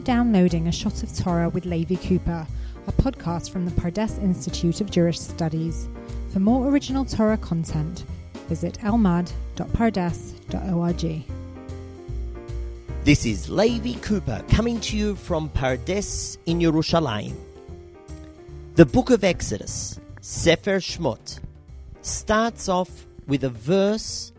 [0.00, 2.46] for downloading A Shot of Torah with Levi Cooper,
[2.86, 5.90] a podcast from the Pardes Institute of Jewish Studies.
[6.32, 8.04] For more original Torah content,
[8.48, 11.24] visit elmad.pardes.org.
[13.04, 17.36] This is Levi Cooper coming to you from Pardes in Yerushalayim.
[18.76, 21.40] The book of Exodus, Sefer Shmot,
[22.00, 24.32] starts off with a verse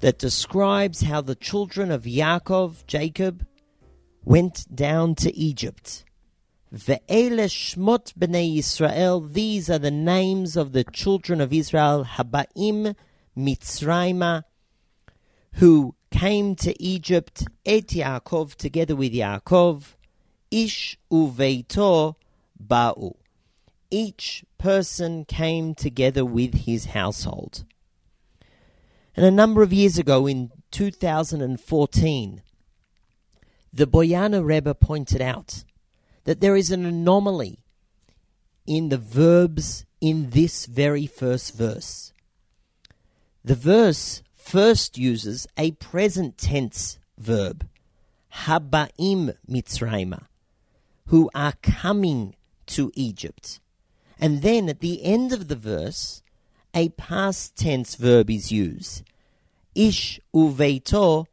[0.00, 3.46] that describes how the children of Yaakov, Jacob,
[4.26, 6.04] went down to Egypt.
[6.74, 12.96] Ve'ele shmot b'nei Yisrael, these are the names of the children of Israel, Habaim
[13.38, 14.42] Mitzrayma,
[15.54, 19.94] who came to Egypt, et Yaakov, together with Yaakov,
[20.50, 22.16] Ish uveito
[22.60, 23.14] ba'u.
[23.90, 27.64] Each person came together with his household.
[29.14, 32.42] And a number of years ago, in 2014,
[33.72, 35.64] the Boyaner Rebbe pointed out
[36.24, 37.60] that there is an anomaly
[38.66, 42.12] in the verbs in this very first verse.
[43.44, 47.66] The verse first uses a present tense verb,
[48.32, 50.26] habaim mitzrayma,
[51.06, 52.34] who are coming
[52.66, 53.60] to Egypt.
[54.18, 56.22] And then at the end of the verse,
[56.74, 59.02] a past tense verb is used,
[59.74, 61.26] ish uveito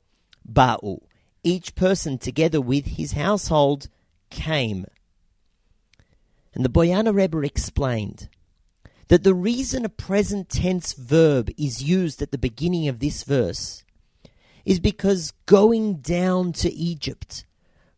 [0.47, 1.01] ba'u,
[1.43, 3.89] each person together with his household
[4.29, 4.85] came.
[6.53, 8.29] And the Boyaner Rebbe explained
[9.07, 13.83] that the reason a present tense verb is used at the beginning of this verse
[14.65, 17.45] is because going down to Egypt,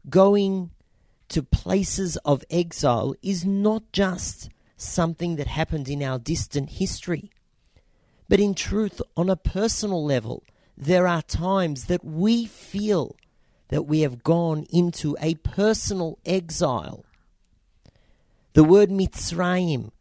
[0.09, 0.71] going
[1.29, 7.29] to places of exile, is not just something that happened in our distant history.
[8.27, 10.43] But in truth, on a personal level,
[10.75, 13.15] there are times that we feel
[13.69, 17.05] that we have gone into a personal exile.
[18.53, 19.91] The word Mitzrayim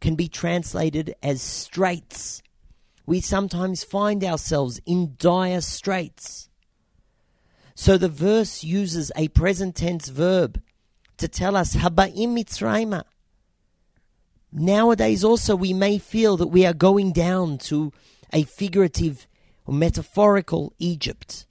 [0.00, 2.42] can be translated as straits.
[3.06, 6.48] We sometimes find ourselves in dire straits.
[7.74, 10.62] So the verse uses a present tense verb
[11.16, 13.02] to tell us Habaim Mitzrayim.
[14.52, 17.92] Nowadays also we may feel that we are going down to
[18.32, 19.26] a figurative
[19.66, 21.46] or metaphorical Egypt.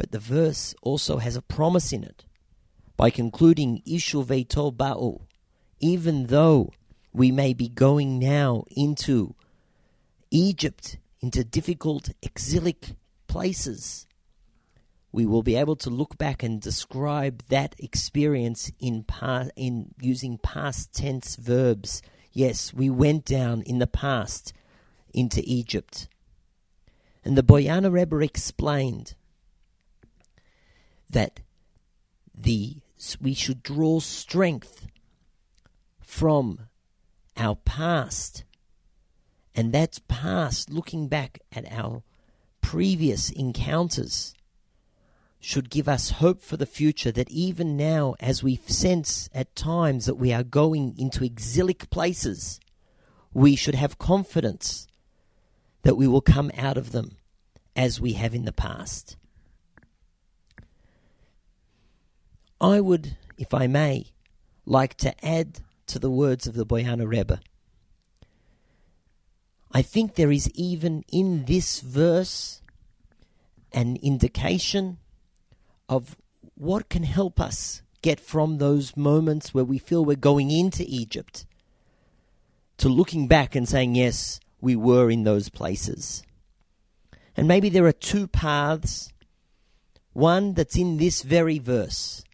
[0.00, 2.24] But the verse also has a promise in it
[2.96, 5.26] by concluding Ishu Veito Ba'u.
[5.78, 6.72] Even though
[7.12, 9.34] we may be going now into
[10.30, 12.94] Egypt, into difficult exilic
[13.26, 14.06] places,
[15.12, 19.04] we will be able to look back and describe that experience in
[19.54, 22.00] in using past tense verbs.
[22.32, 24.54] Yes, we went down in the past
[25.12, 26.08] into Egypt.
[27.22, 29.14] And the Boyaner Rebbe explained
[31.10, 31.40] that
[32.34, 32.76] the
[33.20, 34.86] we should draw strength
[36.00, 36.68] from
[37.36, 38.44] our past.
[39.54, 42.02] And that's past looking back at our
[42.60, 44.34] previous encounters
[45.40, 50.04] should give us hope for the future that even now as we sense at times
[50.04, 52.60] that we are going into exilic places
[53.32, 54.86] we should have confidence
[55.82, 57.16] that we will come out of them
[57.74, 59.16] as we have in the past
[62.60, 64.12] I would, if I may,
[64.66, 67.40] like to add to the words of the Boyaner Rebbe.
[69.72, 72.60] I think there is even in this verse
[73.72, 74.98] an indication
[75.88, 76.16] of
[76.54, 81.46] what can help us get from those moments where we feel we're going into Egypt
[82.78, 86.22] to looking back and saying, yes, we were in those places.
[87.36, 89.12] And maybe there are two paths.
[90.12, 92.24] One that's in this very verse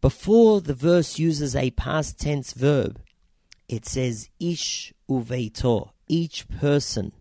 [0.00, 3.00] before the verse uses a past tense verb,
[3.68, 7.12] it says ish uveito, each person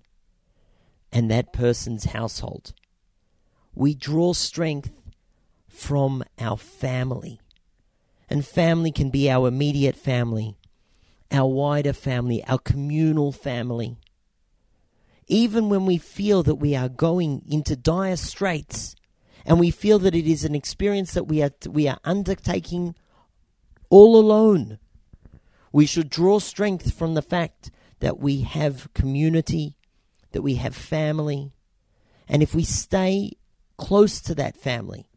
[1.12, 2.74] and that person's household.
[3.74, 4.92] We draw strength
[5.68, 7.40] from our family.
[8.30, 10.58] And family can be our immediate family,
[11.32, 13.96] our wider family, our communal family.
[15.28, 18.96] Even when we feel that we are going into dire straits,
[19.48, 22.94] and we feel that it is an experience that we are we are undertaking
[23.90, 24.78] all alone.
[25.72, 29.78] We should draw strength from the fact that we have community,
[30.34, 31.54] that we have family,
[32.28, 33.38] and if we stay
[33.78, 35.08] close to that family,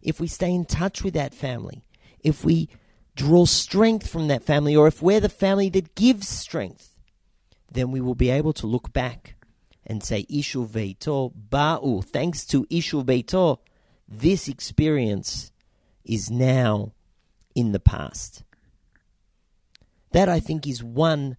[0.00, 1.84] if we stay in touch with that family,
[2.20, 2.70] if we
[3.14, 6.96] draw strength from that family, or if we're the family that gives strength,
[7.70, 9.34] then we will be able to look back
[9.90, 12.04] and say Ishu Veito Ba'u.
[12.04, 13.58] Thanks to Ishu Veito,
[14.08, 15.50] this experience
[16.04, 16.92] is now
[17.56, 18.44] in the past.
[20.12, 21.36] That I think is one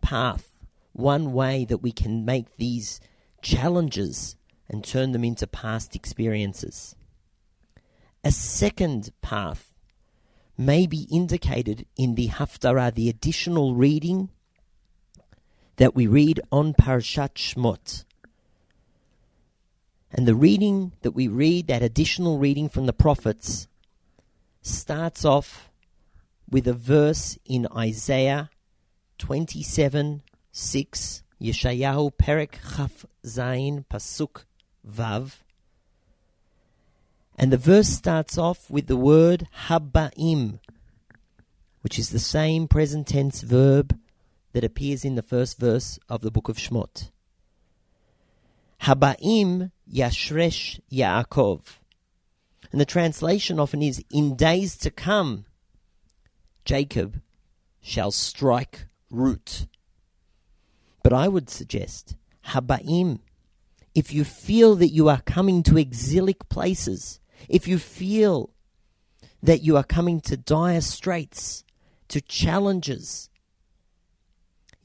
[0.00, 0.50] path,
[0.94, 3.00] one way that we can make these
[3.42, 4.34] challenges
[4.66, 6.96] and turn them into past experiences.
[8.24, 9.74] A second path
[10.56, 14.30] may be indicated in the Haftarah, the additional reading
[15.76, 18.04] that we read on Parashat Shmot.
[20.10, 23.66] And the reading that we read, that additional reading from the prophets,
[24.60, 25.70] starts off
[26.50, 28.50] with a verse in Isaiah
[29.18, 30.22] 27
[30.54, 34.44] 6, Yeshayahu Perek Chaf Zain Pasuk
[34.86, 35.36] Vav.
[37.38, 40.58] And the verse starts off with the word Haba'im,
[41.80, 43.98] which is the same present tense verb
[44.52, 47.10] that appears in the first verse of the book of Shmot.
[48.82, 51.60] Haba'im Yashresh Yaakov.
[52.70, 55.44] And the translation often is, In days to come,
[56.64, 57.20] Jacob
[57.80, 59.66] shall strike root.
[61.02, 62.16] But I would suggest,
[62.48, 63.20] Haba'im,
[63.94, 68.50] if you feel that you are coming to exilic places, if you feel
[69.42, 71.64] that you are coming to dire straits,
[72.08, 73.30] to challenges,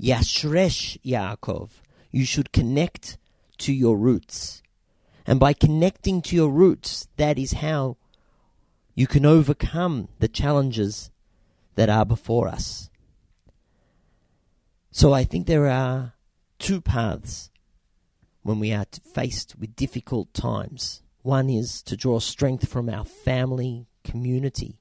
[0.02, 1.70] Yashresh Yaakov,
[2.12, 3.18] you should connect
[3.58, 4.62] to your roots.
[5.26, 7.98] And by connecting to your roots, that is how
[8.96, 11.12] you can overcome the challenges
[11.76, 12.90] that are before us.
[14.92, 16.14] So I think there are
[16.60, 17.52] two paths
[18.42, 21.04] when we are faced with difficult times.
[21.22, 24.80] One is to draw strength from our family community,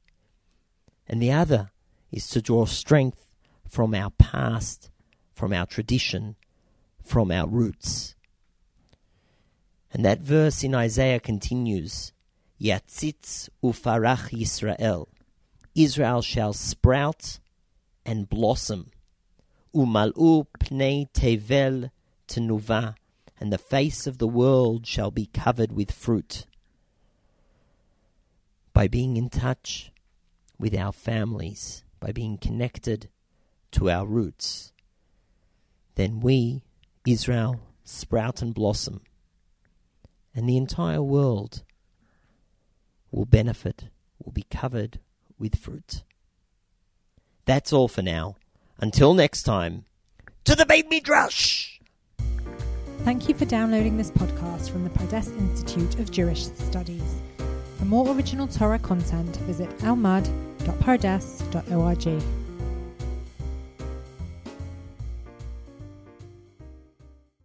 [1.08, 1.70] and the other
[2.12, 3.26] is to draw strength
[3.68, 4.90] from our past,
[5.36, 6.34] from our tradition,
[7.04, 8.14] from our roots.
[9.92, 12.12] And that verse in Isaiah continues
[12.58, 15.08] Yatzitz ufarach Yisrael.
[15.74, 17.38] Israel shall sprout
[18.06, 18.90] and blossom.
[19.74, 21.90] Umal'u pnei tevel
[22.26, 22.94] tenuva,
[23.38, 26.46] and the face of the world shall be covered with fruit.
[28.72, 29.92] By being in touch
[30.58, 33.10] with our families, by being connected
[33.72, 34.72] to our roots,
[35.96, 36.62] then we,
[37.04, 39.02] Israel, sprout and blossom,
[40.34, 41.62] and the entire world
[43.10, 43.88] will benefit,
[44.22, 45.00] will be covered
[45.38, 46.02] with fruit.
[47.44, 48.36] That's all for now.
[48.78, 49.84] Until next time,
[50.44, 51.80] to the Beit Midrash!
[53.04, 57.20] Thank you for downloading this podcast from the Pardes Institute of Jewish Studies.
[57.78, 62.45] For more original Torah content, visit elmad.pardes.org.